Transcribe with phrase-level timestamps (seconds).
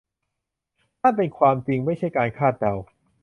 [1.01, 2.73] นั่นเป็นความจริงไม่ใช่การคาดเดา